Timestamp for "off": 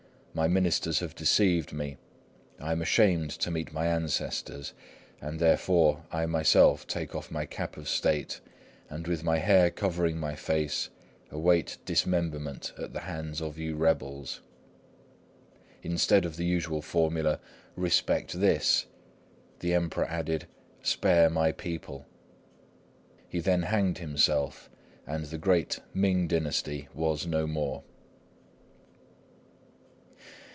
7.13-7.29